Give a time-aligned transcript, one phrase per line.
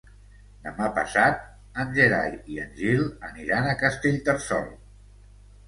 [0.61, 1.43] Demà passat
[1.83, 4.69] en Gerai i en Gil aniran a Castellterçol.